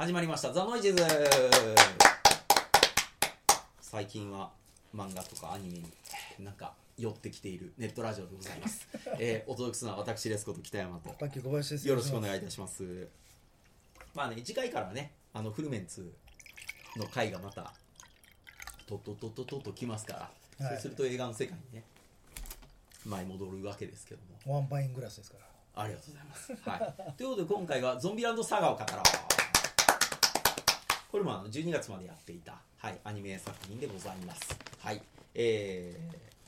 [0.00, 0.50] 始まりました。
[0.50, 1.04] ザ・ノイジーズ。
[3.82, 4.48] 最近は
[4.96, 5.84] 漫画とかアニメに
[6.42, 10.46] なんか寄ってきているネットラジオでございます、えーお届けするのは私です。
[10.46, 11.16] こと北山とよ
[11.96, 13.08] ろしくお願いいたします。
[14.14, 16.10] まあね次回からはねあのフルメンツ
[16.96, 17.74] の回がまた
[18.86, 20.76] とっとっとっとっとっときますから、はい。
[20.76, 21.84] そうすると映画の世界にね
[23.04, 24.56] 前戻るわけですけども。
[24.56, 25.82] ワンパイングラスですから。
[25.82, 26.56] ありがとうございます。
[26.70, 29.29] はい、ということで今回はゾンビランドサガを語ろう。
[31.10, 34.56] これもあの12月までやっていた、はい、アニメ作品でございます。
[34.78, 35.02] はい。
[35.34, 35.96] え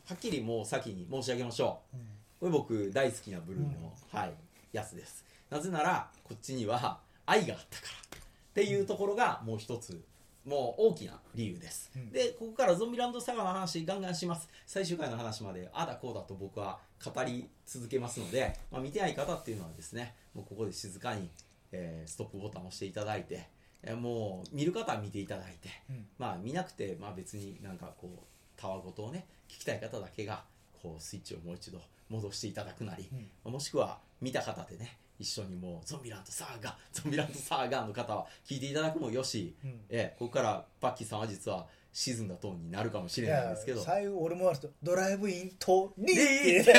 [0.06, 1.96] ー、はっきりもう先に申し上げましょう。
[1.96, 2.12] うん
[2.42, 4.34] これ僕大好きなブルーの、はい、
[4.72, 5.24] やつです。
[5.48, 8.18] なぜなら、こっちには愛があったから。
[8.18, 10.02] っていうところがもう一つ、
[10.44, 11.92] もう大きな理由です。
[11.94, 14.48] うんで、ここからゾンビランドサガの話ガンガンします。
[14.66, 21.30] 最終回の話まで、ああだこうだと僕は語り続けますので、まあ、見てない方っていうのはですね、もうここで静かに、
[21.70, 23.61] えーストップボタンを押していただいて、えー
[23.96, 26.06] もう見る方は見ていただいて、うん。
[26.18, 30.44] まあ見なくて、まあ別になんかこう、たわごとをね、聞きたい方だけが、
[30.82, 33.08] こうスイッチをもう一度戻していただくなり、
[33.44, 39.80] もしくは見た方でね、一緒にもうゾンビランドサーガ、ゾンビランドサーガ の方は聞いていただくもよし、うん。
[39.88, 46.74] えーここからパッキーさんは実は沈んだトーンになるかもしいれないんやですけど、最後俺もあるとドライブインとにいいって。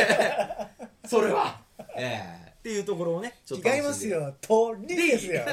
[1.08, 1.62] それは、
[1.98, 4.08] えーっていうところをね、ちょっと違います。
[4.08, 4.34] よ。
[4.40, 5.44] とにですよ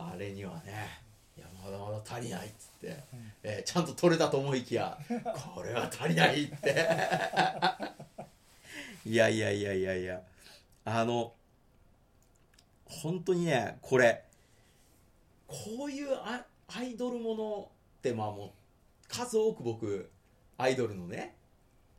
[0.00, 1.02] あれにはね、
[1.36, 3.04] いや、まだまだ足りないっつって、
[3.42, 4.98] えーちゃんと取れたと思いきや、
[5.54, 6.88] これは足りないって。
[9.04, 10.22] いやいやいやいやいや、
[10.84, 11.32] あの、
[12.86, 14.24] 本当にね、これ、
[15.46, 18.50] こういうアアイドルものって、まあもう、
[19.08, 20.10] 数多く僕、
[20.58, 21.34] アイドルのね、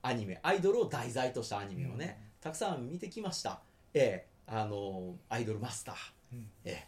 [0.02, 3.62] アニメ、アイドルを題材としたアニメをね、たくさん見てきました。
[3.94, 5.96] ええあの、アイドルマスター。
[6.34, 6.88] うんえ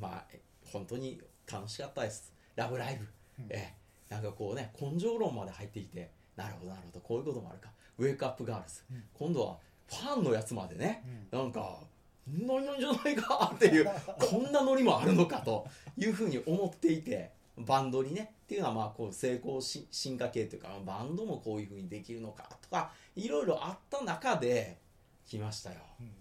[0.00, 0.40] まあえ
[0.74, 3.06] 本当に楽しかったです「ラブライブ」
[3.44, 3.52] うん。
[3.52, 3.84] ええ。
[4.12, 7.70] なんかこうね根性論まで入っていてなるほどなるほどこういうこともあるか。
[7.98, 9.04] ウェイクアップガールズ、うん。
[9.14, 11.38] 今度はファンのやつまでね、うん。
[11.38, 11.80] なんか
[12.26, 13.86] 何なんじゃないかっていう
[14.18, 24.78] こんなノリもあるのかというふうに思っていてバンドにねっていうのはまあこう成功し進化系というかバンドもこういうふうにできるのかとかいろいろあった中で
[25.26, 25.80] 来ましたよ。
[26.00, 26.12] うん。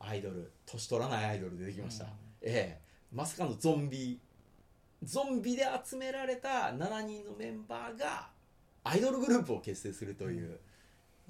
[0.00, 0.50] アイドル。
[0.66, 2.10] 年取らないアイドル出てきました、うん。
[2.42, 2.83] ええ
[3.14, 4.18] まさかのゾンビ。
[5.04, 8.28] ゾンビで集められた7人のメンバーが
[8.82, 10.58] アイドルグループを結成するという、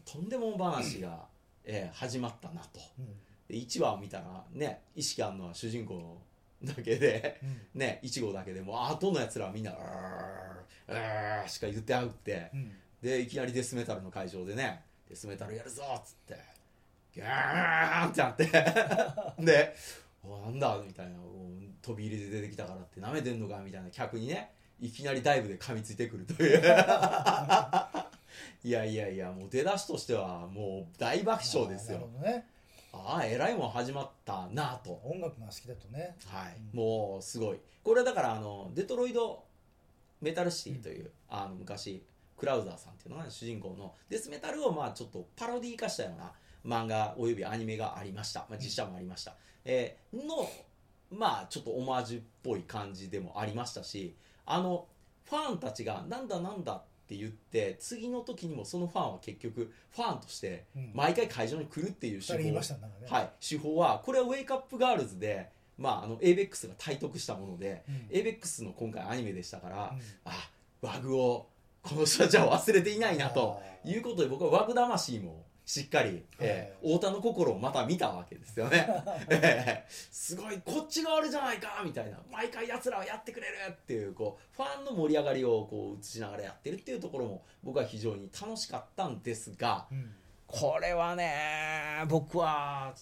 [0.07, 1.27] とんでも話が、
[1.67, 2.81] ええ始まったなと。
[2.99, 3.07] うん。
[3.49, 6.19] で1話を見たらね意識あるのは主人公
[6.63, 7.41] だけで
[7.75, 7.81] うん。
[7.81, 9.73] ね1号だけでもう後のやつらはみんな
[10.89, 12.73] 「うーうー」しか言ってあうって、うん。
[13.03, 16.39] でいきなりデスメタルの会場でねデスメタルやるぞっつって
[17.15, 18.47] ギャーンってなって。
[19.45, 19.77] で
[20.23, 21.19] おなんだみたいな。
[21.21, 21.45] お
[21.85, 26.59] 飛び入りで出てきたからってなめてんのかみたいな客にねいきなりダイブで噛みついてくるという。
[28.65, 32.09] いやいやいやもう出だしとしてはもう大爆笑ですよ。
[32.93, 35.01] ああえらいもん始まったなと。
[35.05, 36.17] 音楽が好きだとね。
[36.27, 36.79] はい、うん。
[36.79, 37.59] もうすごい。
[37.83, 39.45] これはだからあのデトロイド
[40.21, 42.03] メタルシティという、あの昔
[42.37, 46.33] クラウザーさんっていうのが、ね、主人公のデスメタルをまあちょっとパロディ化したような
[46.65, 50.49] 漫画およびアニメがありました、まあ、実写もありました、えーの
[51.15, 54.15] まあちょっとオマージュっぽい感じでもありましたし
[54.47, 54.87] あの
[55.25, 60.91] ファンたちがなんだなんだって言って次の時にもそのファンは結局ファンとしてうん。
[60.95, 62.33] 毎回会場に来るっていう手法。
[62.35, 63.07] 二人いましたねなんかね。
[63.09, 68.17] はい、手法はこれはウェイクアップガールズで、まあ、あの ABEX が体得したもので、うん。
[68.17, 70.01] ABEX の今回アニメでしたから、うん。
[70.25, 70.51] あ
[70.81, 71.47] ワグを
[71.83, 78.87] この人たちは忘れていないなということで僕はワグ魂もしっかり、えー太田の心をまた見たわけですよね、
[79.31, 82.19] えーすごいこっちがあれじゃないかみたいな。
[82.31, 90.15] 毎回奴らはやってくれるっていうこうファンの盛り上がりをこう映しながらやってるっていうところも僕は非常に楽しかったんですが、うん。
[90.47, 92.95] これはね僕は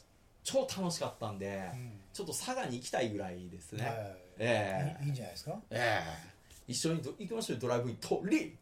[0.44, 2.00] 超楽しかったんで、うん。
[2.12, 5.58] ちょっと佐賀に行きたいぐらいですね、はいええいいんじゃないですか？
[5.70, 6.32] ええ
[6.68, 7.60] 一緒にど行きましょうよ。
[7.62, 8.56] ドライブイン鳥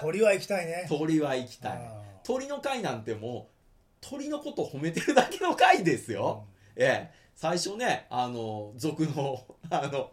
[0.00, 0.86] 鳥は行きたいね。
[0.88, 1.72] 鳥は行きたい。
[1.72, 3.54] あ鳥の会なんてもう
[4.00, 6.44] 鳥のこと褒めてるだけの会ですよ、
[6.76, 7.14] ええ。
[7.34, 10.10] 最初ねあの族のあの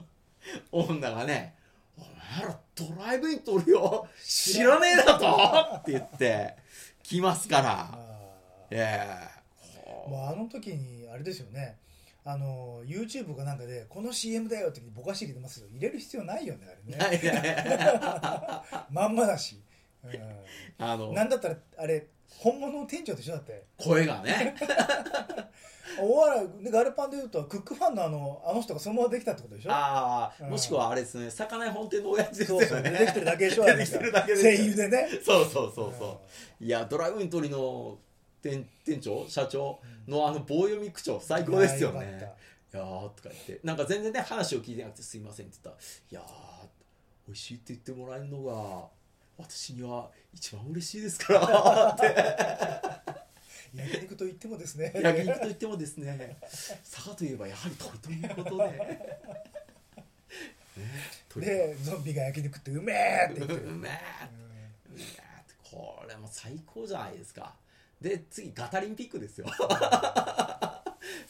[0.72, 1.56] 女がね
[1.98, 4.08] 「お前らドライブイン取るよ。
[4.26, 6.56] 知らねえだと!」って言って
[7.04, 7.90] 来ますから。
[7.94, 7.98] あ
[8.70, 9.42] ええ。
[10.08, 11.78] ーもうあの時にあれですよね
[12.24, 16.68] あの YouTube かなんかでこの CM だよってぼかし入れてますけど入れる必要ないよね
[17.00, 18.64] あれね。
[18.92, 19.60] まんまだし、
[20.78, 22.08] あのうん、なんだったらあれ
[22.38, 23.66] 本物の店長と一緒だって。
[23.78, 24.56] 声がね。
[26.00, 29.72] お笑いでガルパンでいうとクックファンのあのあの人がそのままできたってことでしょ？
[29.72, 30.50] ああ、うん。
[30.52, 32.66] もしくはあれですね魚屋本店の親父ですよね。
[32.68, 33.66] そうそう出てきてるだけでしょ？
[33.68, 35.10] 出てきてるだけで声優でね。
[35.26, 36.22] そうそうそうそ
[36.62, 36.64] う。
[36.64, 37.98] いやドライブイン鳥の
[38.42, 39.28] 店店長？
[39.30, 41.20] 社長のあの棒読み口調？
[41.22, 42.32] 最高ですよね。
[42.74, 43.60] いやーとか言って。
[43.64, 45.82] なんか全然ね話を聞いてなくてすいませんって言った。
[45.82, 46.68] ら「いやー
[47.28, 48.88] 美味しいって言ってもらえるのが
[49.38, 52.14] 私には一番嬉しいですから」って。
[52.14, 53.26] た
[53.82, 54.92] 焼肉と言ってもですね。
[54.96, 56.38] 焼肉と言ってもですね。
[56.42, 59.00] 佐賀といえばやはり鳥ということで、 ね、
[61.30, 61.46] 鳥。
[61.46, 63.54] でゾンビが焼肉ってうめえって言って。
[63.56, 63.92] るうめえ
[64.98, 67.56] いやーこれも最高じゃないですか
[68.02, 69.48] で次ガタリンピックですよ。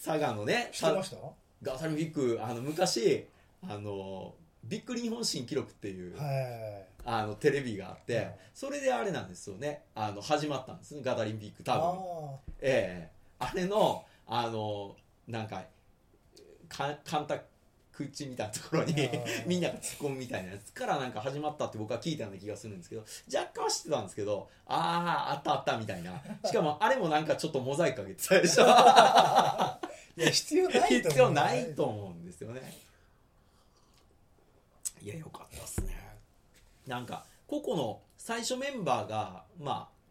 [0.04, 1.18] 佐賀のね知ってました？
[1.62, 3.28] ガタリンピックあの昔
[3.68, 4.34] あの
[4.64, 6.88] びっくり日本新記録っていう、はい。
[7.04, 8.38] あのテレビがあって、はい。
[8.54, 9.84] それであれなんですよね。
[9.96, 11.84] あの始まったんですねガタリンピック多分。
[11.84, 13.12] あええ。
[13.40, 14.96] あれのあの
[15.28, 15.64] なんか
[16.70, 17.26] か干
[17.92, 18.96] 拓地みたいなところに
[19.46, 26.22] みんなが突っ込むみたいなやつからなんか始まったって僕は聞いたような気がするんですけど若干は知ってたんですけどあああったあったみたいな。
[26.46, 28.66] しかもあれもなんかちょっとモザイクかけてたでしょ。
[28.68, 29.80] あ
[30.18, 32.78] いや必要ないと思う必要ないと思うんですよね。
[35.02, 35.98] いやよかったですね。
[36.88, 40.02] なんか個々の最初メンバーがまあ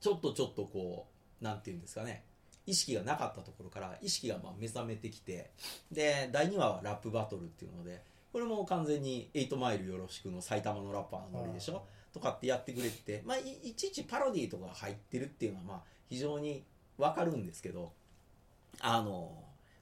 [0.00, 1.06] ちょっとちょっとこ
[1.40, 2.24] うなんていうんですかね
[2.66, 5.50] 意識がなかったところから意識がまあ目覚めてきて
[5.90, 8.02] で第2話はラップバトルっていうので
[8.32, 11.82] これも完全に「エイトマイルよろしく」の埼玉のラッパーのノリでしょ？
[12.12, 16.64] とかってやってくれてて、まあ、いいちいちパロディーとか入ってるっていうのはまあ非常に
[16.96, 17.92] わかるんですけど
[18.80, 19.10] あの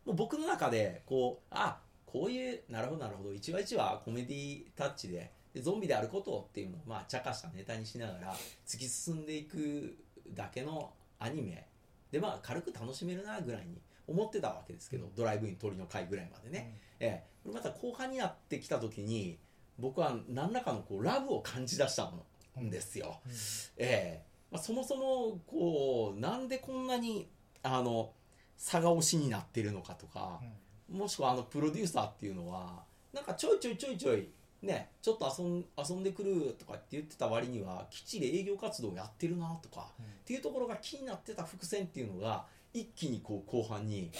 [0.04, 8.36] もう僕の中でこうあこういうなるほどなるほど一話一話コメディタッチででゾンビであることっていうのをまあ茶化したネタにしながら
[8.66, 9.96] 突き進んでいく
[10.30, 11.66] だけのアニメ
[12.14, 19.36] でまあ軽く楽しめるなぐらいに思ってたわけですけど、ドライブイン鳥の会ぐらいまでね、ええ、これまた後半になってきた時に
[19.80, 22.12] 僕は何らかのこうラブを感じ出した
[22.60, 23.32] んですよ、うん。
[23.78, 24.22] ええ。
[24.52, 27.28] まあ、そもそもこうなんでこんなに
[27.64, 28.12] あの
[28.56, 30.40] 差が推しになってるのかとか、
[30.88, 34.28] もしくはあのプロデューサーっていうのはなんかちょいちょいちょいちょい
[34.64, 44.10] ねちょっと遊ん遊んでくるとかって言ってた割にはきっちり営業活動をやってるなとかっていうところが気になってた伏線っていうのが一気にこう後半に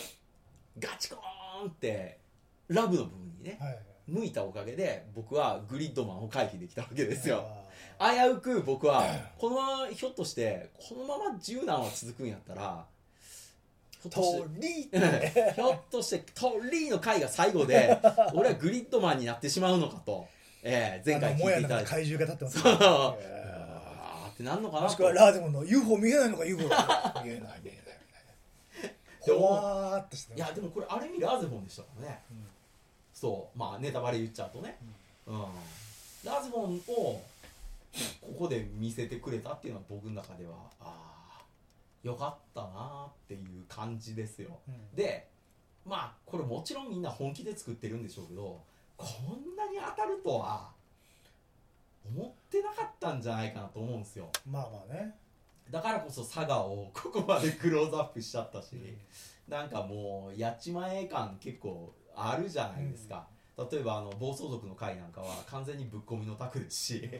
[0.79, 2.19] ガチコーンって
[2.69, 3.79] ラブの部分にねはいはい。
[4.06, 7.44] 向いたおかげで僕はグリッドマンを回避できたわけですよ。
[7.99, 9.05] あ危うく僕は
[9.38, 12.85] このままひょっとしてこのまま10難は続くんやったら
[14.02, 17.99] ひょっとして鳥 ひょっとして鳥の回が最後で
[18.35, 20.26] 俺はグリッドマンになってしまうのかと、
[20.66, 21.90] えー前回聞いていただいて。
[21.90, 22.72] 怪獣が立ってそう。
[22.72, 27.61] ますあねーってなんのかなもしくはラーゼモンの UFO 見えないのか UFO が見えない見えない。
[27.62, 27.84] 見えない
[29.20, 32.46] ほわーっとしていやでもこれある意味ラーゼフォンでしたからね、うん。
[33.12, 33.58] そう。
[33.58, 34.78] まあネタバレ言っちゃうとね、
[35.26, 35.40] うん。
[36.25, 37.22] ラーゼフォンをこ
[38.38, 41.43] こで見せてくれたっていうのは僕の中ではああ
[42.02, 44.58] よかったなっていう感じですよ。
[44.69, 44.96] うん。
[44.96, 45.28] で
[45.87, 48.61] まあこれもちろんみんな本気で作ってるんでしょうけど
[48.96, 50.70] こんなに当たるとは
[52.06, 54.31] 思ってなかったんじゃないかなと思うんですよ。
[54.50, 55.14] まあまあね。
[55.70, 58.76] だからこそ佐賀をここまでクローズアップしちゃったし、
[59.49, 63.26] なんかもうやっちまえ感結構あるじゃないですか、
[63.57, 67.11] 例えばあの暴走族の回なんかは完全にぶっ込みのタクですし、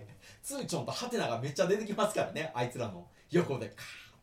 [0.42, 3.78] ツーチョンとハテナがめっちゃ出てきますからねあいつらの横でカーっ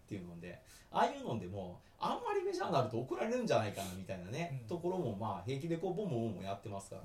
[0.07, 0.61] ていうので。
[0.93, 4.67] ああいうのでもあんまりメジャーになると怒られるんじゃないかなみたいなね、うん。
[4.67, 6.95] ところもまあ平気でこうボンボンボンやってますか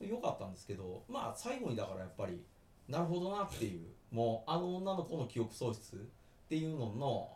[0.00, 2.40] らよかったんですけどまあ最後にだからやっぱり
[2.88, 3.80] なるほどなっていう
[4.14, 5.98] もうあの女の子の記憶喪失っ
[6.48, 7.28] ていうのの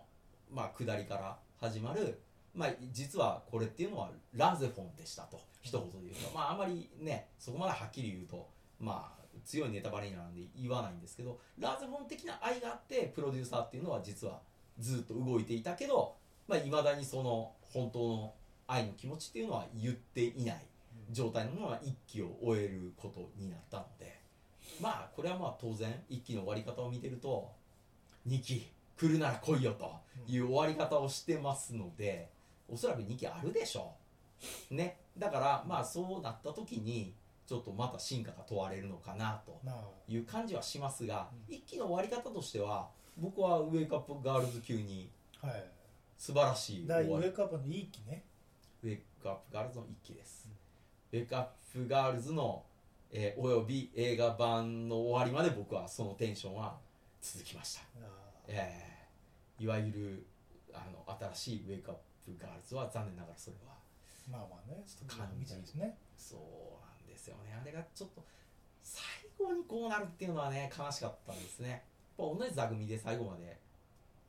[0.51, 2.19] まあ下りから始まる
[2.55, 6.31] まあ実はこれっていうのはラゼフォンでしたと一言で言うと。
[6.35, 8.49] まああまりねそこまではっきり言うと
[8.81, 14.41] まあ強いネタバレになるんで言わないんですけどラゼフォン的な愛があってプロデューサーっていうのは実は
[14.79, 16.15] ずっと動いていたけど
[16.49, 18.35] まあ、未だにその本当の
[18.67, 20.65] 愛の気持ちっていうのは言っていない
[21.11, 24.19] 状態のまま一期を終えることになったので
[24.81, 27.51] まあこれはまあ当然一期の終わり方を見てると
[28.29, 29.93] 2期来るなら来いよと
[30.29, 32.29] いう終わり方をしてますので
[32.69, 33.93] おそらく2期あるでしょ
[34.71, 34.75] う。
[34.75, 34.97] ね。
[35.19, 37.13] だからまあそうなった時に
[37.47, 39.85] ちょっとまた進化が問われるのかなとまあ。
[40.09, 41.55] いう感じはしますがうん。
[41.55, 45.65] 一期の終わり方としては僕はウェイクアップガールズ級にはい
[46.25, 48.23] 素晴らしい第終わりウェイクアップのいい気ね。
[48.85, 50.49] ウェイクアップガールズの一期です、
[51.12, 52.62] ウェイクアップガールズの、
[53.11, 56.76] えーおよび映画版の終わりまで僕はそのテンションは
[57.21, 58.07] 続きました、あ
[58.47, 60.26] えーいわゆる
[60.73, 63.75] あの新しいウェイクアップガールズは残念ながらそれは
[64.31, 65.99] まあまあねちょっと感じみたいですね。
[66.17, 66.41] そう
[66.87, 67.59] なんですよね。
[67.61, 68.25] あれがちょっと
[68.81, 69.02] 最
[69.37, 71.69] 後にこうなるっていうのはね悲しかったんですね。
[72.17, 73.59] やっぱ同じ座組で最後まで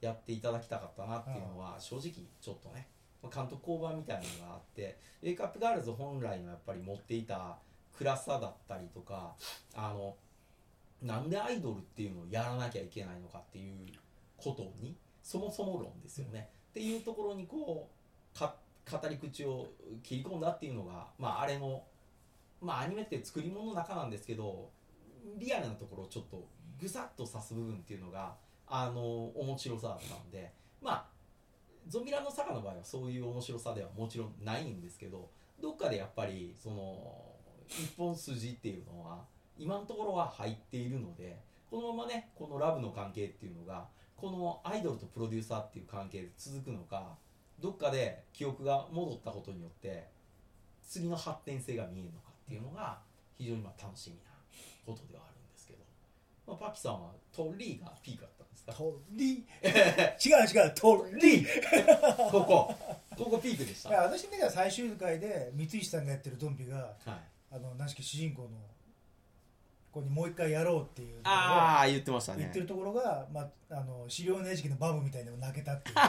[0.06, 2.88] やっていただきたかったなっていうのは正直ちょっとね
[3.22, 7.58] まあ監督交番みたいなのがあってウェイクアップガールズ本来のやっぱり持っていた
[7.98, 9.34] 暗さだったりとか
[9.76, 10.16] あの
[11.02, 13.76] なんでアイドルっていうのをやらなきゃいけないのかっていう
[14.38, 17.90] ことにそもそも論ですよね、っていうところにこ
[18.36, 18.56] うか
[18.92, 19.68] 語り口を
[20.02, 21.84] 切り込んだっていうのが、まあ、あれの、
[22.62, 24.70] まあ、アニメって作り物の中なんですけど
[25.38, 26.46] リアルなところをちょっと
[26.82, 28.36] ぐさっと刺す部分っていうのが
[28.76, 30.52] あの面白さだったんで
[30.82, 31.06] まあ
[31.88, 35.30] ゾンビランドサガの場合はそういう面白さではもちろんないんですけど
[35.62, 37.24] どっかでやっぱりその
[37.70, 39.26] 一本筋っていうのは
[39.60, 41.38] 今のところは入っているので
[41.70, 43.86] このままねこのラブの関係っていうのが
[44.18, 47.16] このアイドルとプロデューサーっていう関係で続くのか
[47.60, 50.08] どっかで記憶が戻ったことによって
[50.82, 52.98] 次の発展性が見えるのかっていうのが
[53.38, 54.32] 非常にま楽しみな
[54.84, 55.80] ことではあるんですけど、
[56.48, 59.24] まあ、パキさんはトリーがピークだったですか鳥。
[59.24, 61.46] 違う違う鳥。
[62.32, 62.76] ここ。
[63.18, 63.90] ここピークでした。
[63.90, 67.12] 私の中では最終回で三石さんがやってるゾンビがはい、
[67.52, 68.50] あの何しき主人公の
[69.94, 72.40] 子にもう一回やろうっていうああ言ってましたね。
[72.40, 76.06] 言ってるところが、まあ、あの資料の餌食のバブみたいなのを泣けたっていうです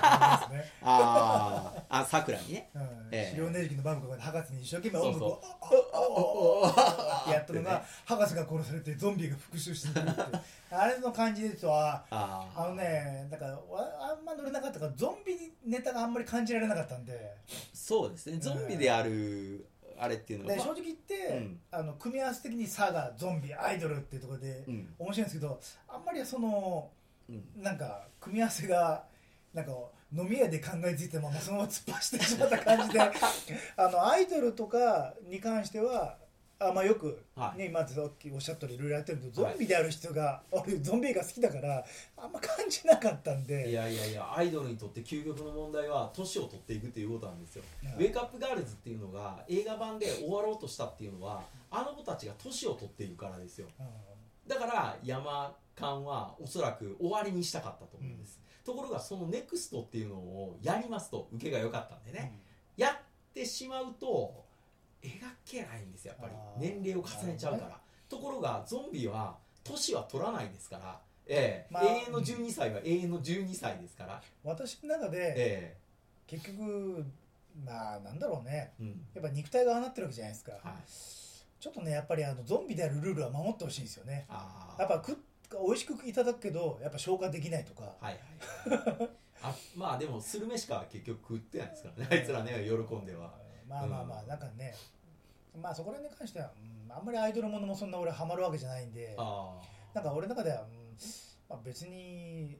[0.52, 1.82] ね、 あー。
[1.90, 2.70] あさくらにね。
[2.74, 2.82] うん。
[3.10, 3.30] ええ。
[3.32, 10.20] 資料の餌食のバブが博士に一生懸命音楽をああああってやったのが博士が殺されてゾンビが復讐してくるって。
[10.20, 13.60] い うあれの感じで言うとああのねだからわ
[14.00, 17.36] あんま乗れなかったからゾンビネタがあんまり感じられなかったんで。
[17.72, 18.38] そうですね。
[18.38, 19.66] ゾンビである
[19.98, 21.60] あれっていうのが、まあで正直言って、うん。
[21.70, 24.94] あの組み合わせ的にサガゾンビアイドルっていうところでうん。
[24.98, 26.90] 面白いんですけどあんまりその
[27.28, 27.62] うん。
[27.62, 29.04] なんか組み合わせが
[29.52, 29.72] なんか
[30.16, 33.00] 飲み屋で考えついたままそのまま突っ走ってしまった感じで
[33.76, 36.18] あのアイドルとかに関しては
[36.68, 37.58] あまあよく、はい。
[37.58, 41.84] ね、今さっきおっしゃったようにいろいろやってるけどゾンビである人が、 俺ゾンビ映画好きだから
[42.16, 43.70] あんま感じなかったんで。
[43.70, 53.68] いやいやいやアイドルにとって究極の問題は年を取っていくということなんですよ、うんウェイクアップガールズっていうのが映画版で終わろうとしたっていうのはあの子たちが年を取っているからですよ。
[53.78, 53.86] うん。
[54.46, 62.40] だから山間はおそらく終わりにしたかったと思うんです、ところがそのネクストっていうのをやりますと受けが良かったんでね、
[62.76, 62.98] やっ
[63.32, 64.43] てしまうと
[65.04, 66.68] 描けないんですよやっぱり。
[66.68, 71.72] 年齢を重ねちゃうから、ところがゾンビは年は取らないですから、ええ。
[71.72, 75.76] まあ永遠の12歳は永遠の12歳ですから、私の中でえ
[76.26, 77.04] 結局
[77.64, 78.72] まあなんだろうね。
[78.80, 79.06] えうん。
[79.14, 80.62] やっぱ肉体がああなってるわけじゃないですか、はい、
[81.60, 84.26] ちょっとねやっぱりあのゾンビであるルールは守ってほしいんですよね。
[84.78, 85.14] やっぱ食っ
[85.66, 87.94] 美味しくいただくけどやっぱ消化できないとか。
[88.00, 88.18] はい
[88.66, 89.00] はい。
[89.00, 89.10] はい
[89.44, 92.08] あまあでもスルメしか結局食ってないですからね。
[92.10, 93.34] あいつらね喜んでは
[93.68, 94.74] まあまあまあなんかね
[95.60, 96.50] まあそこら辺に関しては、
[96.86, 99.60] うん、あんまりアイドルものもそんな俺ハマるわけじゃないんであ
[99.94, 100.96] なんか俺の中では、うん
[101.48, 102.58] まあ、別に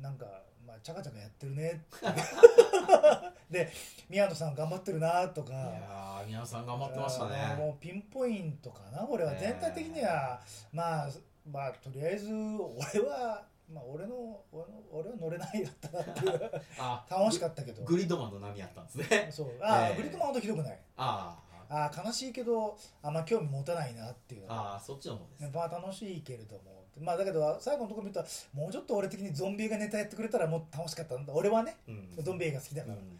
[0.00, 0.26] なんか
[0.66, 1.84] まあチャカチャカやってるね。
[3.50, 3.70] で
[4.08, 7.54] 宮野さん頑張ってるなとかあいやー皆さん頑張ってましたね。
[7.56, 9.32] もうピンポイントかな俺は。
[9.32, 10.40] ね全体的には、
[10.72, 11.08] まあ
[11.50, 14.14] まあとりあえず俺はまあ俺の
[14.52, 16.50] 俺の俺は乗れないだったなっていう。
[16.78, 17.82] あ楽しかったけど。
[17.84, 19.28] グリッドマンの波やったんですね。
[19.32, 19.48] そう。
[19.62, 19.96] ああ、ええ。
[19.96, 20.78] グリッドマンほどひどくない。
[20.96, 21.52] あー。
[21.74, 24.46] ああ悲しいけどあんま興味持たないなっていう。
[24.48, 25.50] あーそっちの方です。
[25.54, 26.82] まあ楽しいけれども。
[27.00, 32.14] まあだけど最後のところ見るともうちょっと俺的にゾンビ映画ネタやってくれたらもっと楽しかったんだ俺はねうん。
[32.22, 33.18] ゾンビ映画好きだから、うんうん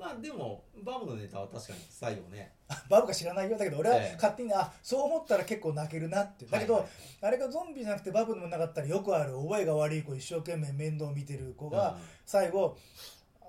[0.00, 2.54] まあでもバムのネタは確かに最後ね。
[2.88, 4.14] バブか知らないよだけど俺はええ。
[4.14, 6.46] 勝手に、あそう思ったら結構泣けるなって。
[6.46, 6.82] だけど、はい。
[6.84, 6.90] はい
[7.22, 12.78] あれがゾンビじゃなくてバブでもなかったらよくある覚えが悪い子一生懸命面倒見てる子が、最後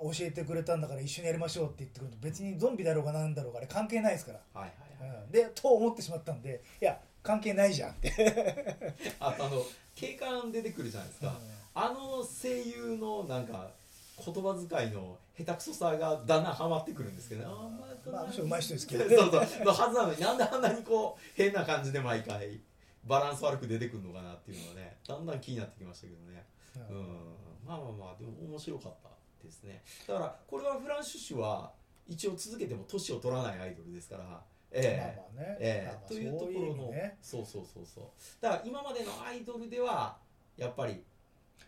[0.01, 5.31] 教えてくれたんだから一緒にやりましょうって言ってくると別にゾンビだろうがなんだろうがあれ関係ないですから、はいはいはい、うん。
[5.31, 8.11] でと思ってしまったんでいや関係ないじゃんって、
[9.19, 9.63] あとあの
[9.95, 11.39] 警官出てくるじゃないですか、
[11.75, 13.71] あの声優のなんか
[14.23, 19.63] 言葉遣いの下手くそさがだんだんハマってくるんですけど、あーまあまああの人上手い人ですけどそうそう。
[19.65, 22.59] のはずなのになんであんなにこう変な感じで毎回
[23.05, 26.45] バランス悪く出てくるのかなっていうのがねだんだん気になってきましたけどね。
[26.89, 27.01] ううん。
[27.03, 27.35] ん
[27.65, 29.09] まあまあまあでも面白かった
[29.43, 29.81] ですね。
[30.07, 31.71] だからこれはフランシュシュは
[32.07, 34.43] 一応続けても年を取らないアイドルですから。
[34.73, 34.97] ええ。
[35.35, 35.85] まあまあね、ええ。
[35.87, 38.05] まあまあというところのそうそうそうそう。
[38.39, 40.17] だから今までのアイドルでは
[40.57, 41.03] やっぱり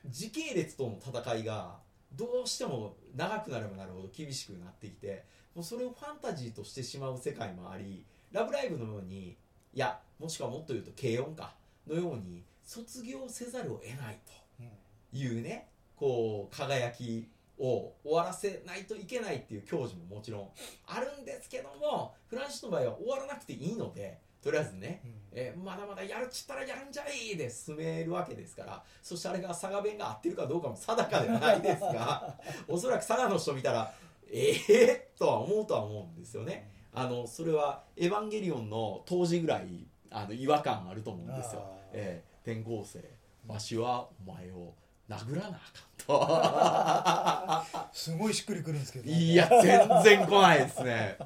[0.08, 1.78] 時系列との戦いが
[2.16, 5.24] どうしても長くなればなるほど厳しくなってきて
[5.56, 9.30] もうそれをファンタジーとしてしまう世界もあり「ラブライブ!」のように
[9.74, 11.56] いやもしくはもっと言うと軽音か
[11.88, 17.28] のように卒業せざるを得ないというねこう輝き
[17.60, 20.50] を終わらせないといけないっていう教示ももちろん
[20.88, 25.12] あるんですけどもフランシスの場合は終わらなくていいのでとりあえずね、うん。
[25.32, 32.36] えーまだまだやるっつったらやるんじゃいで進めるわけですからそしてあれが佐賀弁が合ってるかどうかも定かではないですが
[32.68, 33.92] おそらく佐賀の人見たら
[34.32, 36.70] ええー、とは思うとは思うんですよね。
[36.94, 41.64] あのそれは「エヴァンゲリオン」の当時ぐらいあの違和感あると思うんですよ。
[41.92, 43.00] えー転校生。
[43.48, 44.74] わしはお前を
[45.10, 47.90] 殴らなあかんと。
[47.94, 51.18] すごいしっくりくるんですけどいや全然来ないですね。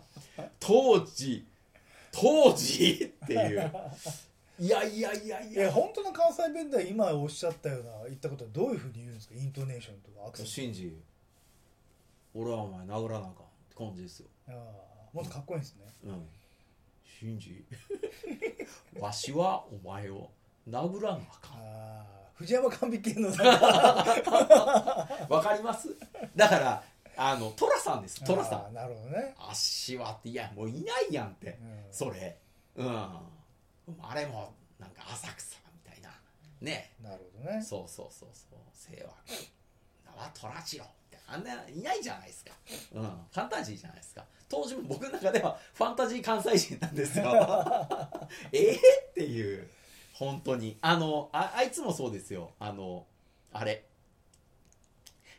[0.60, 1.46] 当時
[2.20, 3.72] 当時っていう。
[4.60, 9.36] いやいやいやいえや本当の関西弁では今おっしゃったような言ったことはどういうふうに言うんですか？
[9.36, 10.98] イントネーションとかアクセンシンジ
[12.34, 13.34] 俺はお前殴らなあかんっ
[13.70, 14.28] て感じですよ。
[14.48, 15.86] トあーもっとかっこいいんですね。
[16.06, 16.28] うん。
[17.20, 17.64] シンジ
[19.00, 20.30] わしはお前を
[20.68, 21.58] 殴らなあかん。
[21.62, 23.30] あー藤山完璧系の
[25.30, 25.96] わかります？
[26.36, 26.84] だから
[27.18, 28.24] あの寅さんです。
[28.24, 28.74] 寅さん。
[28.74, 31.58] なるほどね、あっしはっていやもういないやんって。
[31.62, 31.84] うん。
[31.92, 32.38] それ。
[32.76, 32.88] うん。
[32.88, 36.10] あれもなんか浅草みたいな。
[36.62, 36.92] ね。
[37.04, 37.62] なるほどね。
[37.64, 38.60] そうそうそうそう。
[38.94, 39.14] 清和
[40.16, 41.18] 名は虎次郎って。
[41.28, 42.52] あんないないじゃないですか。
[42.94, 43.04] うん。
[43.04, 44.24] ファンタジーじゃないですか。
[44.48, 47.26] 当時も僕の中ではファンタジー関西人なんですよ。
[48.54, 49.70] ええっていう。
[50.14, 50.78] 本当に。
[50.82, 52.52] あのああいつもそうですよ。
[52.60, 53.06] あの
[53.52, 53.86] あれ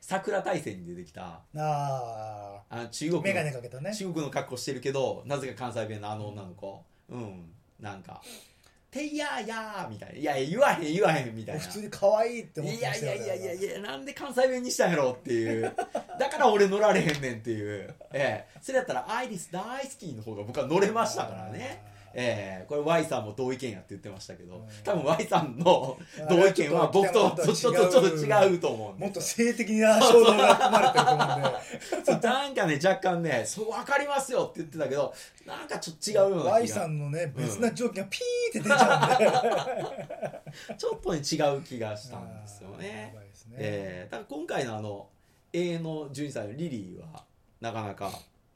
[0.08, 3.94] 桜大戦に出てきたああ中国の眼鏡かけたね。
[3.94, 6.82] 中国の格好してるけどなぜか関西弁のあの女の子。
[7.10, 7.50] うん。
[7.78, 8.22] なんか
[8.90, 11.60] 「ていやーやー」みたいな「いやいや言わへん言わへん」みたいな。
[11.60, 15.62] 普通に可愛いって思っていやいやいやいやいやなんで関西弁にしたんやろっていう。
[16.18, 17.94] だから俺乗られへんねんっていう。
[18.14, 18.58] ええ。
[18.62, 24.62] それやったら「アイリス大好き」の方が僕は乗れましたからねええこれ Y さんも同意見やって言ってましたけどうん。
[24.82, 25.96] 多分 Y さんの
[26.28, 28.58] 同意見は僕とちょっとちょっと違う。
[28.58, 32.18] と思うもっと性的な衝動が含まれてると思うんで。
[32.28, 35.14] なんかね若干ねそう分かりますよって言ってたけど
[35.46, 36.52] なんかちょっと違うような気が。
[36.54, 40.74] Y さんのね別な条件がピーって出ちゃうんで。
[40.76, 43.14] ちょっとね違う気がしたんですよね。
[43.32, 43.56] すね。
[43.58, 45.08] えー、だから今回のあの
[45.52, 47.24] 永遠の12歳のリリーは
[47.60, 48.10] なかなか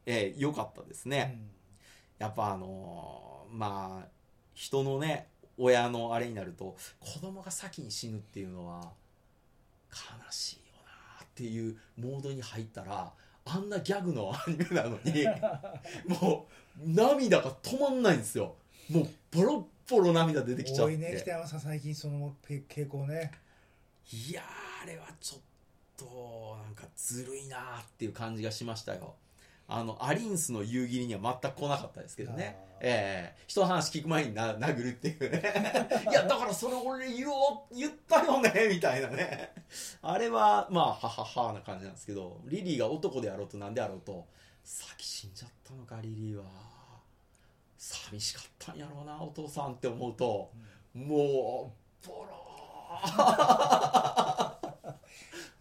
[0.05, 1.39] えー良、かったですね、
[2.19, 4.09] やっぱあのーまあ
[4.55, 8.91] 人のね親のあれになると子供が先に死ぬっていうのは
[9.91, 9.99] 悲
[10.31, 10.63] しいよ
[11.19, 13.13] なっていうモードに入ったら
[13.45, 15.27] あんなギャグのアニメなのに
[16.21, 16.49] も
[16.81, 18.57] う涙が止まんないんですよ。
[18.89, 20.97] もうボロッボロ涙出てきちゃって。
[20.97, 23.33] ね北山さん最近その傾向ね。
[24.13, 25.41] いやーあれはちょっ
[25.97, 29.15] となんかずるいなーっていう感じがしましたよ
[29.69, 32.59] あのアリンスの夕霧には全く来なかったですけどね。
[32.81, 33.43] ええ。
[33.47, 35.31] 人の話聞く前にな殴るっていう。
[35.31, 39.55] ね いやだからそれ俺言おう言ったよねみたいなね。
[40.03, 44.27] あれはまあはははな感じなんですけどリリーが男であろうとなんであろうと
[44.65, 46.45] 先死んじゃったのかリリーは。
[47.79, 50.53] 寂しかったんやろうなお父さんって思うと
[50.95, 54.32] もうボロー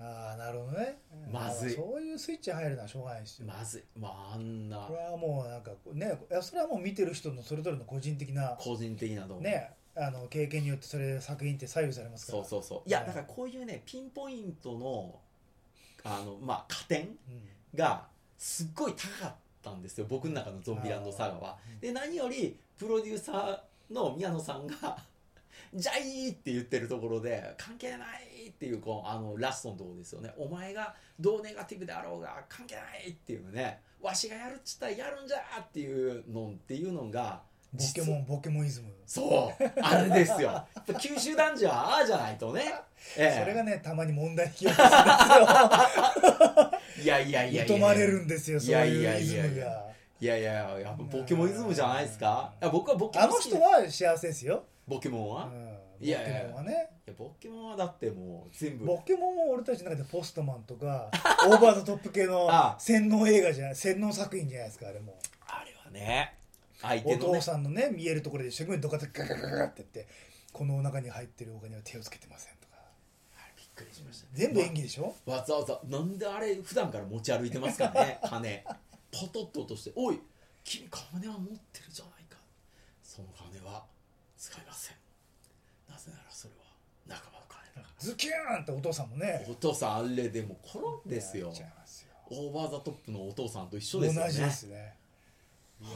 [0.04, 0.98] ああなるほどね。
[1.32, 1.72] まずい。
[1.74, 3.48] そういうスイッチ入るのはしょうがないですよ。
[3.48, 3.84] まずい。
[4.00, 4.78] まああんな。
[4.78, 12.44] これはもうなんかねいやそれはもう見てる人のそれぞれの個人的な個人的なとこねあの経験によってそれ作品って左右されますから。
[12.44, 12.90] そうそうそう。
[12.90, 15.20] いやはいだからこういうねピンポイントの
[16.04, 17.18] あのまあ加点うん。
[17.78, 20.08] がすっごい高かったんですよ。
[20.10, 21.58] 僕の中のゾンビランドサガは。
[21.80, 24.98] で何よりプロデューサーの宮野さんが
[25.74, 30.34] 「ジャイ!」って言ってるところで関係ないっていうこうあのラストのところですよね。
[30.38, 33.82] お前がどうネガティブであろうが関係ないっていうね。
[34.02, 38.88] わしがやるっつったらやるんじゃっていうのっていうのがボケモンボケモンイズム。
[39.06, 39.64] そう。
[39.82, 40.68] あれですよ。
[41.00, 42.74] 九州男児はああじゃないとね、
[43.18, 43.40] ええ。
[43.40, 44.88] それがねたまに問題引き起こすんで
[47.00, 47.78] す いやいやいやいや。
[47.78, 52.54] まれるんですよそういやいやいうイズいやいやムがいやいややっぱボケモンイズムじゃないですか？
[52.62, 56.42] いや僕はボケモあの人は幸せですよ、ボケモンは、うん、いボやいや。
[56.42, 56.90] ケモンはね。
[57.08, 58.86] いやボケモンはだってもう全部。
[58.86, 61.10] ボケモンは俺たちの中でポストマンとか
[61.48, 62.76] オーバーザトップ系のあ。
[62.80, 65.18] 洗脳映画じゃない洗脳作品じゃないですかあれも。
[65.48, 66.36] あれはね。
[66.82, 67.40] 相お手のね。
[67.40, 70.12] 父さんのね見えるところで一生懸命ドカドカガガガガって言って
[70.52, 72.76] このお腹に入ってるお金は手をつけてませんとか。
[73.36, 78.64] あれびっくりしました全部演技でしょ、わわざわざなんであれ普段から持ち歩いてますかね 金。
[79.12, 80.20] ポトッと落として「おい
[80.64, 82.38] 君金は持ってるじゃないか」
[83.04, 83.51] その金は
[84.42, 84.96] 使いません。
[85.88, 86.66] なぜならそれは
[87.08, 89.46] 仲間の金だかズキューンってお父さんもね。
[89.46, 91.48] らお父さんあれでもコロンですよ。
[91.48, 92.08] やっちゃいますよ。
[92.32, 94.28] オーバーザトップのお父さんと一緒ですよね。
[94.30, 94.96] 同じですね。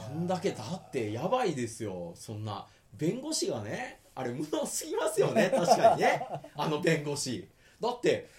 [0.06, 2.12] あんだけだってやばいですよ。
[2.14, 2.64] そんな
[2.96, 5.50] 弁護士がねあれ無能すぎますよね。
[5.52, 6.24] 確かにね。
[6.54, 7.48] あの弁護士。
[7.80, 8.30] だって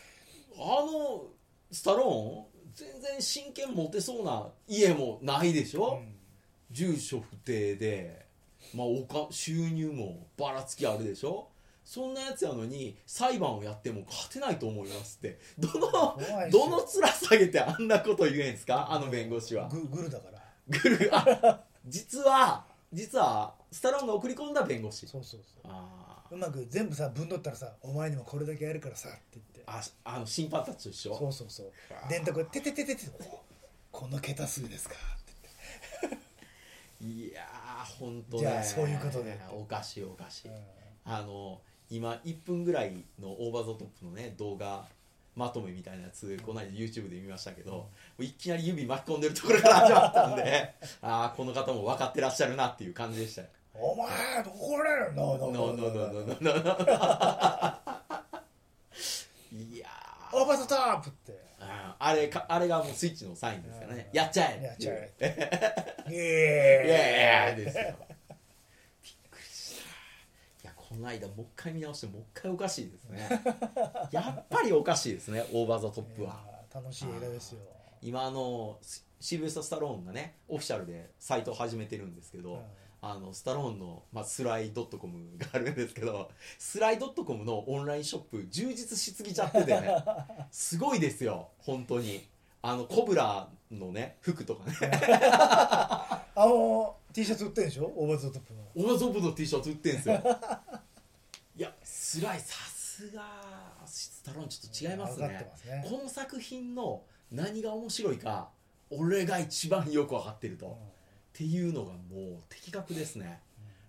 [0.56, 1.26] あの
[1.70, 6.16] スタローン全然真剣持てそうな家もないでしょ、うん。
[6.72, 8.27] 住所不定で、
[8.74, 11.50] まあ、おか収入もばらつきあるでしょ？
[11.86, 15.40] そんなやつやのに裁判をやっても勝てないと思いますって。
[15.58, 15.90] どの
[16.52, 18.92] どの面下げてあんなこと言えんすか？
[18.92, 19.70] あの弁護士は。
[19.70, 20.44] ググルだから。
[20.68, 25.08] グルあ実は実はスタローンが送り込んだ弁護士。
[25.08, 25.72] そうそうそう。
[25.72, 26.36] あー。
[26.36, 29.64] うまく全部さぶんどったらさお前にもこれだけやるからさって言って。
[29.66, 31.16] ああの審判たちと一緒？
[31.18, 31.72] そうそうそう。
[32.10, 33.02] 電卓ててててて
[33.92, 34.96] この桁数ですか
[36.06, 38.44] っていやー本当ね。
[38.44, 40.64] じゃあそういうことでおかしいおかしい、言って、
[41.06, 44.86] あの今1分ぐらいのオーバーザトップのね動画
[45.36, 53.48] まとめみたいなやつこの間 YouTube で見ましたけど、もういきなり指巻き込んでるところから始まったんで ああこの方も分かってらっしゃるなっていう感じでしたよ。
[53.48, 54.08] うんお前
[54.44, 55.38] 怒られるの？
[59.52, 61.47] いやーオーバーザトップって
[62.00, 64.10] あれかあれがもうスイッチのサインですからね。
[64.14, 64.64] やっちゃえ。
[64.64, 65.14] やっちゃえ。
[66.10, 67.84] イエーイやですよ
[69.04, 69.76] びっくりし
[70.64, 73.30] たいやこの間もう一回見直してもう一回おかしいですね。
[74.12, 76.40] やっぱりおかしいですねオーバーザトップは。
[76.74, 77.60] 楽しい映画ですよ。
[78.02, 82.60] 今あのシシルベスタ・スタローンがねオフィシャルでサイトを始めてるんですけど、うん
[83.10, 89.96] あのスタローンの、まあ、 Sly.com があるんですけど Sly.com のオンラインショップ充実しすぎちゃっててね
[90.52, 92.28] すごいですよ本当に。
[92.62, 94.76] あのコブラのね服とかね。
[95.32, 97.86] あの T シャツ売ってんでしょ？
[97.96, 98.60] オーバーザトップの。
[98.76, 100.22] オーバーザトップの T シャツ売ってんすよ。
[101.56, 103.22] いやスライさすが
[103.86, 105.30] スタローンちょっと違いますね。
[105.30, 105.86] てますね。
[105.90, 108.50] この作品の何が面白いか
[108.90, 110.97] 俺が一番よく分かってると、うん
[111.38, 113.40] っていうのがもう的確ですね。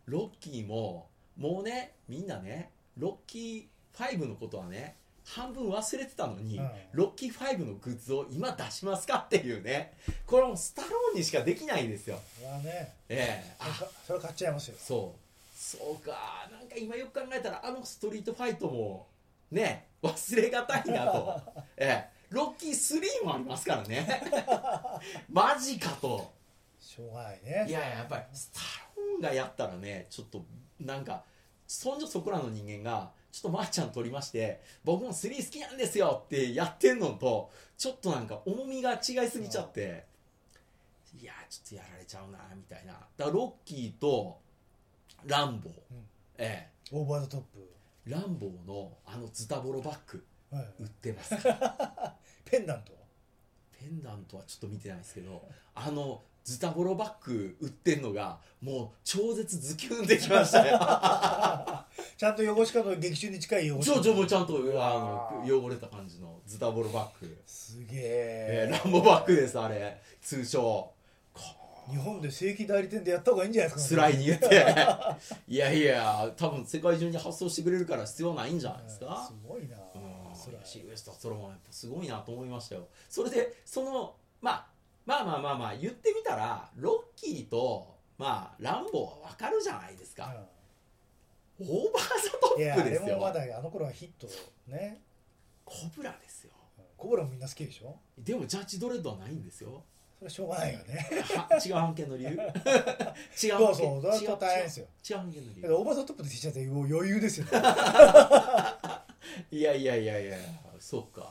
[0.04, 1.08] ロッキーも
[1.38, 6.70] もうねみんなねロッキー5のことはね半分忘れてたのに、うん。
[6.92, 9.94] ロッキー5のグッズを今出しますかっていうね
[10.26, 12.16] これはもうスタローンにしかできないんですよ。
[12.62, 12.92] ね。
[13.08, 13.54] ええ。
[13.60, 13.64] あ。
[14.06, 14.76] それ買っちゃいますよ。
[14.78, 15.58] そう。
[15.58, 16.12] そうか
[16.52, 19.06] なんか今よく考えたらあのストリートファイトも
[19.50, 21.40] ね忘れがたいなと。
[21.78, 22.18] ええ。
[22.28, 24.20] ロッキー3もありますからね。
[25.32, 26.36] マジかと
[26.88, 27.66] しょうがないね。
[27.68, 28.60] いやいややっぱりスタ
[28.96, 30.42] ローンがやったらねちょっと
[30.80, 31.22] なんか
[31.66, 40.06] そんじょそこらの人間がちょっとまーちゃん取りまして僕も3好きなんですよってやってんのとちょっとなんか重みが違いすぎちゃって
[41.20, 42.92] いやちょっとやられちゃうなみたいな。
[42.92, 44.38] だからロッキーと
[45.26, 46.06] ランボー、うん。
[46.38, 47.70] えオーバーザトップ。
[48.06, 50.64] えランボーのあのズタボロバッグはい。
[50.80, 51.34] 売ってます。
[52.44, 52.92] ペンダント？
[53.78, 60.70] ペンダントはちょっと見てないですけどあのズタボロバッグ売ってんのがもう超絶ズキュンできましたね
[62.16, 68.66] ちゃんと汚し方劇中に近い汚しちょ方ちょちゃんとあわの汚れた感じのズタボロバッグ、すげえ。
[68.66, 70.00] えーランボバッグですあれ。
[70.22, 70.90] 通称。
[71.34, 71.42] こ
[71.90, 73.88] 日本で正規代理店でやった方がいいんじゃないですか。
[73.88, 74.46] スライに言って。
[75.46, 79.30] いやいや多分世界中に発送してくれるから必要ないんじゃないですか。
[79.30, 79.76] すごいな。
[79.94, 80.34] うん。
[80.34, 82.88] スライシルベスタ・ストローンはやっぱすごいなと思いましたよ。
[83.10, 84.66] それでその、まあ、
[85.08, 90.34] まあまあまあまあ言ってみたらロッキーとまあランボーは分かるじゃないですか、
[91.58, 93.16] オーバーザトップですよ。
[93.16, 94.28] もまだあの頃はヒット
[94.70, 95.00] ね。
[95.64, 96.52] コブラですよ。
[96.98, 97.96] コブラもみんな好きでしょ？
[98.18, 99.82] でもジャッジドレッドはないんですよ。
[100.18, 101.08] それはしょうがないよね。
[101.48, 102.30] は違う案件の理由？
[102.30, 102.56] 違う案件
[103.42, 104.86] そうそうそれは違う大変ですよ。
[105.08, 105.72] 違う案件の理由。
[105.74, 107.46] オーバーザトップの T シャツでもう余裕ですよ。
[107.46, 107.52] ね
[109.50, 110.36] いやいやいやいや
[110.80, 111.30] そうか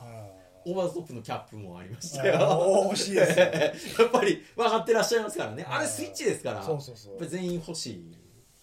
[0.64, 2.92] オーバーザトップのキャップもありましたよ。
[2.94, 3.46] しいですよ
[4.04, 5.64] やっぱり分かってらっしゃいますからね。
[5.68, 6.62] あれうんスイッチですから。
[6.62, 7.26] そうそうそう。
[7.26, 8.14] 全員欲しい、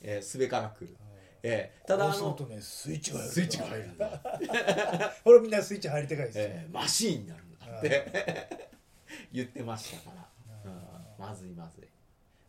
[0.01, 0.95] えーすべからく、
[1.43, 8.69] えーただあのねスイッチが入るスイッチが入るんだ、 これみんなスイッチ入りたかいですよえーマシーンになるんだって。
[9.31, 10.81] 言ってましたから、うん。
[11.17, 11.87] まずいまずい。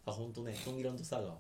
[0.07, 1.37] あ本当ねトンギランドサガは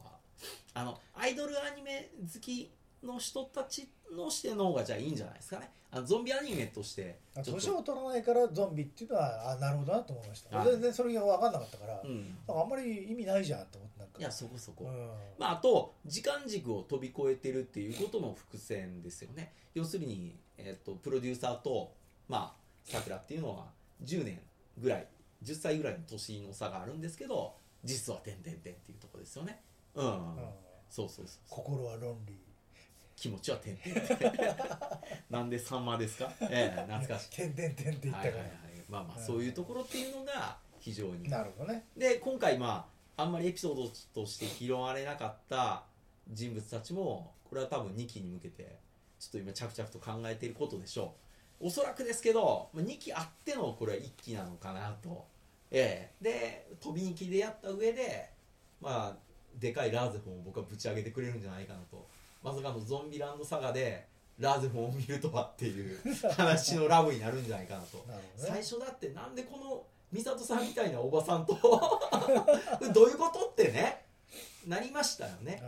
[0.74, 2.70] あのアイドルアニメ好き
[3.02, 5.70] の人たちの視点の方がじゃあいいんじゃないですかね。
[5.90, 10.56] あのゾンビアニメとして年を取らないからゾンビっていうのはあなるほどなと思いました。
[10.56, 10.66] はい。
[10.68, 12.36] 全然それが分かんなかったから、うん。
[12.48, 14.18] あんまり意味ないじゃんと思ってなんか。
[14.18, 15.10] いやそこそこ、うん。
[15.38, 19.52] まあ、あと時間軸を飛び越えてるっていうことの伏線ですよね。
[19.74, 21.92] 要するに、えっとプロデューサーと
[22.28, 23.66] まあさくらっていうのは
[24.04, 24.40] 10年
[24.78, 25.06] ぐらい
[25.42, 27.54] 10歳ぐらいの年の差があるんですけど
[27.84, 29.62] 実は「てんてんてん」っていうところですよね。
[29.94, 30.48] うん、うん。
[30.90, 31.40] そうそうそう。
[31.48, 32.38] 心は論理
[33.16, 34.06] 気持ちは「てんてんてん」
[35.30, 36.30] なんでさんまですか？
[36.42, 37.30] ええ懐かしい。
[37.36, 38.50] てんてんてんって言ったから、はいはいはい。
[38.88, 41.28] まあまあそういうところっていうのが非常に。
[41.28, 41.86] なるほどね。
[41.96, 45.84] で今回まああんまりエピソードとして拾われなかった
[46.30, 48.78] 人物たちもこれは多分2期に向けて
[49.18, 51.14] ちょっと今着々と考えていることでしょ
[51.62, 51.66] う。
[51.68, 55.26] おそらくですけど2期あってのこれは1期なのかなと、
[55.70, 56.22] ええ。
[56.22, 58.28] で飛び2期でやった上で
[58.78, 59.16] まあ
[59.58, 62.06] でかいラーゼフォンを僕はぶち上げてくれるんじゃないかなと
[62.46, 64.06] まさかのゾンビランドサガで
[64.38, 65.98] ラーゼフォンを見るとはっていう
[66.36, 67.98] 話のラブになるんじゃないかなと。
[68.06, 68.22] なね。
[68.36, 69.82] 最初だってなんでこの
[70.12, 71.54] 美里さんみたいなおばさんと
[72.94, 74.04] どういうことってね
[74.64, 75.60] なりましたよね。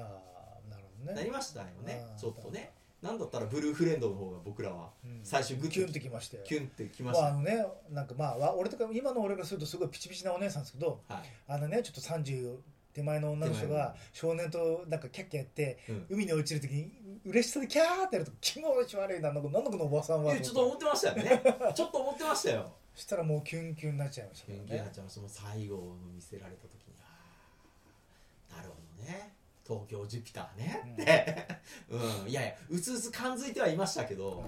[0.69, 1.15] なるほどね。
[1.15, 2.07] なりましたよね。
[2.17, 2.73] ちょっとね。
[3.03, 5.21] なんだったらブルーフレンドの方が僕らはうん。
[5.25, 6.45] 最初グッとキュンってきましたよ。
[6.45, 7.23] キュンってきました。
[7.25, 11.23] まああのねなんかまあわ俺とか今の俺からするとすごいピチピチなお姉さんですけどはい。
[11.49, 12.57] あのねちょっと30
[12.99, 16.07] 手前の女の人が少年となんかキャッキャやって、うん。
[16.11, 16.91] 海に落ちるときに
[17.25, 21.43] 嬉しそうでキャーってやると気持ち悪いななんかなんだこのおばさんはえちょっと思ってましたよね。
[21.75, 22.73] ちょっと思ってましたよ。
[22.95, 29.35] そしたらもうキュンキュンになっちゃいましたキュンキュンになっちゃうその最後を見せられた時にあーなるほどね。
[29.67, 30.83] 東京ジュピターね。
[30.85, 30.93] うん。
[30.95, 31.49] って、
[31.91, 34.45] うん、いやいやうつうつ感づいてはいましたけど、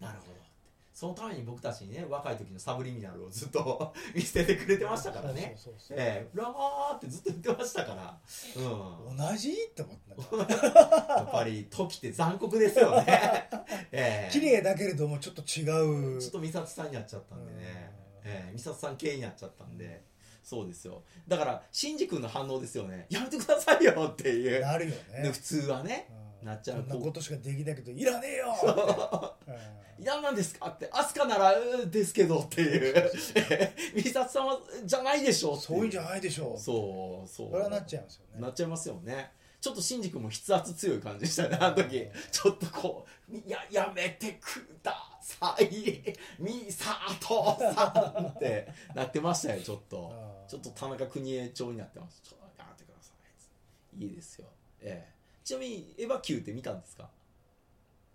[0.00, 0.45] うなるほど
[0.96, 5.54] そのために僕たちにね若い時のサブリミナルをずっと 見せてくれてましたからね
[5.90, 8.18] ええラマーってずっと言ってましたから、
[8.56, 9.52] うん、同じ？
[9.52, 13.04] って思ってなんかやっぱり時って残酷ですよね。
[13.92, 17.92] ええ綺麗だけれどもちょっと違うちょっと美里さんになっちゃったんでね。
[18.24, 20.02] うんええ美里さん系になっちゃったんで。
[20.42, 21.02] そうですよ。
[21.26, 23.06] だから、シンジ君の反応ですよね。
[23.10, 24.60] やめてくださいよっていう。
[24.60, 26.06] なるよねで普通はね。
[26.08, 26.82] うんなっちゃう。
[26.84, 28.54] こんなことしかできないけどいらねえよ。
[28.54, 28.60] っ
[29.44, 30.02] てうん。
[30.04, 30.68] 嫌なんですか？
[30.68, 31.54] って、アスカなら、
[31.86, 33.10] ですけどっていう。
[33.94, 36.58] 美里 さんは、じゃないでしょってそういうんじゃないでしょう。
[36.58, 37.50] そう、そう。
[37.50, 38.40] これはなっちゃいますよね。
[38.40, 39.32] なっちゃいますよね。
[39.58, 41.96] ちょっとシンジ君も筆圧強い感じでしたねあの時。
[41.96, 42.12] うん。
[42.30, 45.66] ちょっとこう「ややめてください。
[46.38, 48.68] ミサトさん」って。
[48.94, 50.12] なってましたよちょっと。
[50.46, 52.20] ちょっと田中邦衛調になってます。
[52.22, 53.12] ちょっとやめてくださ
[53.98, 54.04] い。
[54.04, 54.46] いいですよ。
[54.82, 55.15] ええ
[55.46, 57.08] ちなみにエヴァ Q って見たんですか？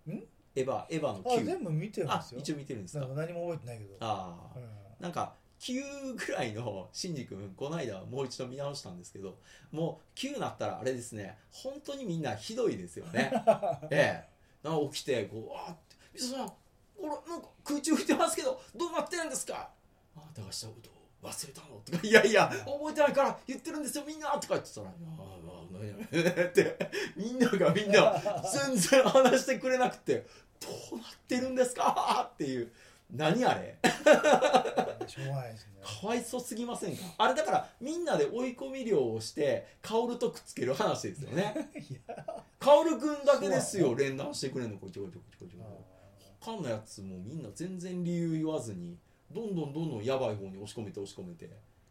[0.06, 0.10] ん？
[0.10, 2.40] エヴァエヴァのあ Q 全部見てまあすよ。
[2.40, 3.06] 一応見てるんですか？
[3.06, 3.96] 何も覚えてないけど。
[4.00, 4.58] ああ。
[4.58, 4.68] うん。
[5.00, 9.38] なんか9ぐらいのシンジ君この間もう一度見直したんですけど
[9.70, 13.32] もう9なったらあれですね本当にみんなひどいですよね。
[13.90, 14.24] え
[14.64, 14.68] え。
[14.68, 16.52] な起きてこう「あーって水さん
[16.98, 19.70] 俺なんか空中浮いてますけどどうなってるんですか?」
[20.14, 20.90] あ「だがしたこと
[21.26, 25.41] を忘れたの?」とか「いやいや覚えてないから言ってるんですよみんな」とか言ってたら「ああ
[25.72, 25.82] まあ
[26.12, 26.76] 何や」 って
[27.16, 28.20] みんながみんな
[28.66, 30.26] 全然話してくれなくて
[30.60, 32.70] 「どうなってるんですか?」っていう。
[33.14, 33.76] 何あれ？
[35.06, 35.72] しょうがないですね。
[36.00, 37.04] かわいそうすぎませんか？
[37.18, 41.68] あれだからみんなで追い込み漁をして薫とくっつける話ですよね。
[42.58, 43.94] 薫くんだけですよ。
[43.94, 44.78] 連弾してくれんの。
[44.78, 45.82] こっちこっちこっちこっちこっち
[46.40, 48.96] 他のやつもみんな全然理由言わずに
[49.30, 51.50] どんどんどんどんやばい方に押し込めて押し込めて。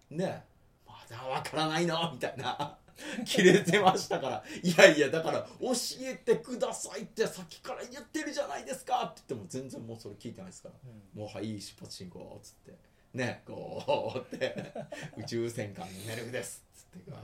[0.10, 0.44] ね
[0.88, 2.12] まだわからないの？
[2.14, 2.76] みたいな
[3.26, 4.44] 切れてましたから。
[4.64, 9.04] いやいやだから教えてくださいってさっきから言ってるじゃないですか。
[9.04, 10.76] って言っても全然もうそれ聞いてないですから。
[10.84, 11.20] うん。
[11.20, 12.74] もうはい出発進行っつって。
[13.14, 14.74] ねこうって。
[15.18, 16.64] 宇宙戦艦のメルクです。
[16.74, 17.22] っつってガー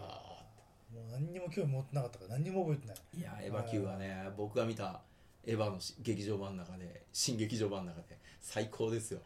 [0.93, 2.97] もう何にも興味持ってなかったから何にも覚えてない。
[3.17, 5.01] いやエヴァ Q はね僕が見た
[5.45, 9.21] エヴァのし劇場版の中で新劇場版の中で最高ですよ。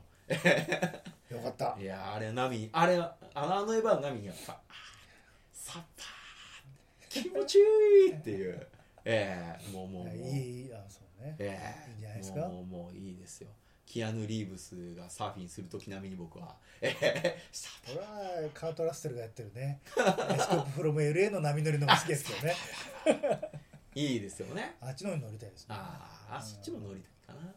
[1.30, 1.78] よかった。
[1.80, 3.16] いやあれ波あれあ
[3.66, 4.72] のエヴァの波にやっぱあー
[5.54, 6.21] サッパー
[7.12, 7.62] 気持ちい
[8.10, 8.68] いっていう。
[9.04, 10.16] ええもうもうもう。
[10.16, 11.36] いいあそうね。
[11.40, 12.42] ええいいんじゃないですか？
[12.48, 13.50] もうもういいですよ。
[13.86, 16.56] キアヌ・リーブスがサーフィンする時並みに僕は。
[16.82, 19.82] ええサッこれはカート・ラッセルがやってるね。
[19.98, 22.56] エスコープ・フロム LA の波乗りのが好きですよね。
[23.94, 24.78] いいですよね。
[24.80, 25.76] あっちの方に乗りたいですね。
[25.78, 27.54] あーあそっちも乗りたいかな、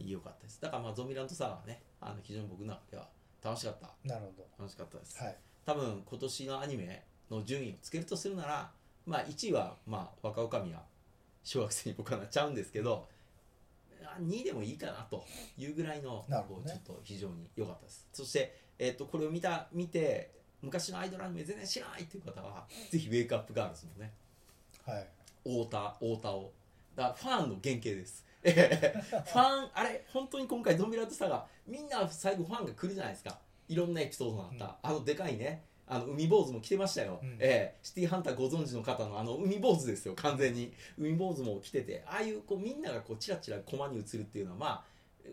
[0.00, 0.60] うん、よかったです。
[0.60, 3.08] だからまあゾンビランドサガはねあの非常に僕の中では
[3.44, 3.90] 楽しかった。
[4.04, 5.36] なるほ楽しかったです、どはい。
[5.64, 7.04] 多分今年のアニメ
[7.36, 8.70] の順位をつけるとするなら
[9.06, 10.82] まあ1位はまあ若女将は
[11.42, 13.06] 小学生に僕はなっちゃうんですけど
[14.14, 15.24] あ2位でもいいかなと
[15.58, 16.36] いうぐらいのね。
[16.48, 18.06] こうちょっと非常に良かったです。
[18.12, 20.30] そして、えっとこれを見た見て
[20.62, 24.12] 昔のアイドルアニメ全然知らないっていう方はぜひ「ウェイクアップガールズ」のね。
[24.84, 25.06] はい。
[25.42, 26.52] 太田太田を。
[26.94, 28.24] だファンの原型です。
[28.44, 33.38] ファンあれ本当に今回ゾンビランドサガみんな最後ファンが来るじゃないですか。
[33.66, 37.36] いろんなエピソードがあった、あのでかいねあの海坊主も来てましたよ、うん。
[37.40, 37.78] ええ。
[37.82, 40.72] シティーハンターご存知の方のあの海坊主ですよ完全に。
[40.98, 44.84] 海坊主も来ててああいうこうみんながこうチラチラコマに映るっていうのはまあ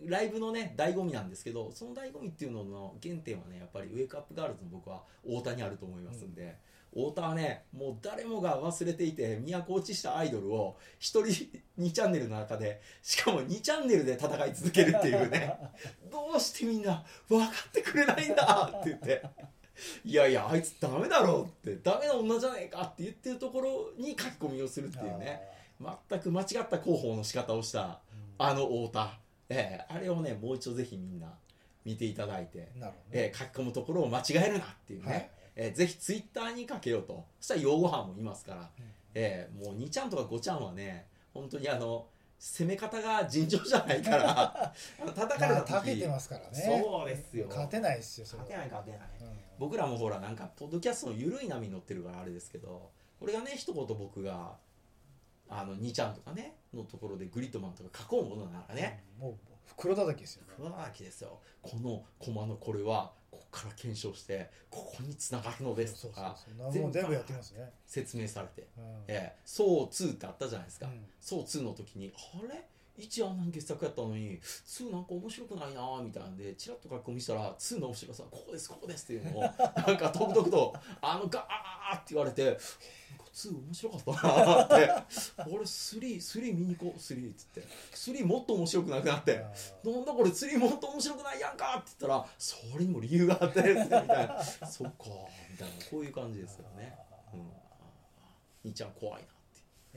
[0.06, 6.56] ライブのね醍醐味なんですけどその醍醐味っていうのの原点はねやっぱりウェイクアップガールズの僕は太田にあると思いますんで、
[6.92, 15.56] 太田はねもう誰もが忘れていて都落ちしたアイドルを一人2チャンネルの中でしかも2チャンネルで戦い続けるっていうね。
[16.10, 19.22] どうしてみんな分かってくれないんだって言って
[20.04, 25.40] いやいやあいつダメだろうってダメな女じゃねえかって言ってるところに書き込みをするっていうね。
[26.08, 27.98] 全く間違った広報の仕方をした
[28.38, 31.28] あの太田、ええあれをねもう一度ぜひみんな
[31.84, 32.92] 見ていただいて、ね。
[33.10, 35.30] ええ書き込むところを間違えるなっていうね、はい。
[35.56, 37.24] ええぜひツイッターにかけようと。
[37.40, 38.70] そしたら擁護犯もいますから、
[39.14, 42.06] ええもう2ちゃんとか5ちゃんはね本当にあの
[42.38, 44.72] 攻め方が尋常じゃないから。
[45.14, 46.82] 叩かれまあた時たけてますからね。
[46.82, 47.46] そうですよ。
[47.48, 49.00] 勝てないですよ勝てない勝てない。
[49.20, 54.56] うん僕らもほらなんかポッドキャストの緩い波に乗ってるからあれですけどこれがね一言僕が
[55.48, 59.34] あの2ちゃんとかねのところでグリッドマンとか書こうものならね、もう
[59.66, 60.42] 袋叩きですよ。
[60.56, 61.38] 黒田明ですよ。
[61.60, 66.36] このコマのこれはここから検証してここに繋がるのですとか
[66.72, 67.70] 全部やってますね。
[67.86, 68.66] 説明されて。
[68.76, 69.36] うん「ええ。
[69.44, 71.06] そう2」ってあったじゃないですか、うん。
[71.20, 72.66] そう2の時にあれ？
[72.98, 82.58] 1あんなに傑作やったのに2なんか面白くないなみたいなんでチラッと書き込みしたら2の面白さここですここですっていうのをなんかとくとくとあのガーって言われて
[83.32, 84.90] 2面白かったなって
[85.50, 87.62] 俺3、3見に行こう、3っつって。
[87.94, 89.42] 3もっと面白くなくなって、
[89.82, 94.42] なんだこれ3もっと面白くないやんかって言ったら、それにも理由があって、みたいな。
[94.42, 95.04] そっか、
[95.50, 96.94] みたいな、こういう感じですよね。
[97.32, 97.50] うん。
[98.64, 99.32] 兄ちゃん怖いなって。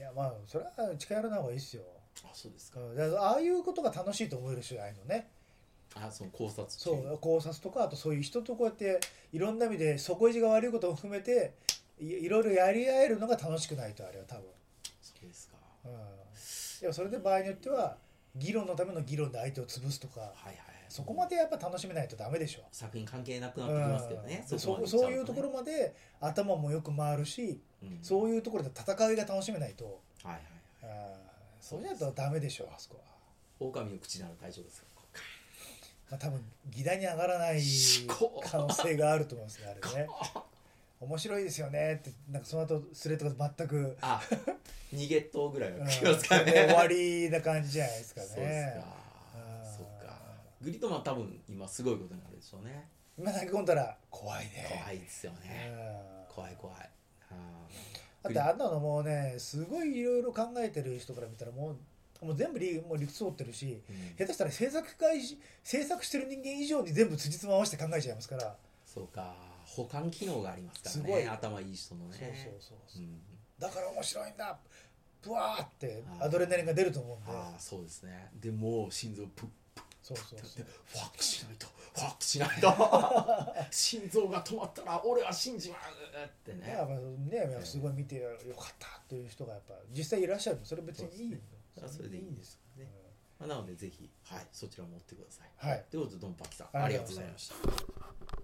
[0.02, 1.82] やまあそれは近寄らない方がいいですよ
[2.24, 2.80] あ、そうですか。
[2.80, 5.28] うんだからああいうことが楽しいと思える人じゃないのね
[5.94, 9.00] あ、その考察中そう考察とかあとそういう人とこうやって
[9.32, 11.54] いろんな意味で底意地が悪いことも含めて
[11.98, 14.44] いいろいろやり合えるのが楽しくないとあれは多分、
[15.00, 15.56] そうですか。
[15.84, 15.90] うん、
[16.82, 17.96] でもそれで場合によっては
[18.34, 20.56] 議論のための議論で相手を潰すとかはいはい。
[20.88, 24.46] そこまでやっぱ楽しめないとダメでしょ作品関係なくなってきますけどね。
[24.50, 25.50] うんそねそういうところ。
[25.50, 30.38] まで頭もよく回るしうんそういうところで戦いが楽しめないと、はいは
[30.84, 31.20] いはい。
[31.20, 31.25] うん
[31.68, 33.02] そうじゃないとダメでしょあそこは、
[33.58, 35.20] 狼の口なら大丈夫ですかこうか
[36.12, 37.60] まあ、多分議題に上がらない
[38.08, 40.08] 可能性があると思いますねあれね
[41.00, 44.20] 面白いですよねってなんかその後スレッドが全く、あ、
[44.94, 46.94] 逃げっとぐらいうんは聞きますかそれで終わね。
[46.94, 48.86] りな感じじゃないですかねそうですか。
[49.34, 50.18] うんそっか。
[50.62, 52.88] グリッドマン多分今すごいことになるでしょうね。
[53.18, 55.72] 今投げ込んだら怖いね怖いですよね。
[56.30, 56.90] うん怖い怖い。
[58.34, 61.76] だってあんなのもうねすごいいろいろ考えてる人から見たらも
[62.22, 64.16] うもう全部理もう理屈通ってるしうん。
[64.16, 65.20] 下手したら制作会
[65.62, 68.56] 制作してる人間以上に全部辻褄合わせて考えちゃいますから。
[68.86, 69.34] そうか。
[69.64, 71.22] 保管機能がありますからすごい。
[71.22, 71.28] ね。
[71.28, 72.16] 頭いい人のね。
[72.18, 73.02] そうそうそうそう。
[73.02, 73.20] うん。
[73.58, 74.58] だから面白いんだ。
[75.22, 77.36] ブワーってアドレナリンが出ると思うんで。
[77.36, 78.30] ああ、そうですね。
[78.40, 79.48] でもう心臓プッ
[80.06, 82.70] そうそうってそうファックしないと、ファックしないと。
[83.72, 86.60] 心臓が止まったら俺は信じまうってね。
[86.60, 91.40] ねやっぱねやっぱすごい見てよかったっていう人がやっぱ実際いらっしゃるそれ別にいい
[91.74, 92.88] それはそれでいいんですよね。
[93.40, 95.50] まあ、なのでぜひ、はい、そちらも追ってください。
[95.56, 97.54] はいということで、ドンパキさん、ありがとうございました。